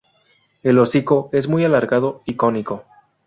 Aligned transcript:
El 0.63 0.79
hocico 0.79 1.29
es 1.31 1.47
muy 1.47 1.63
alargado 1.63 2.23
y 2.25 2.33
cónico. 2.33 2.85